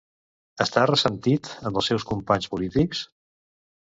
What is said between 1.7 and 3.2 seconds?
amb els seus companys polítics?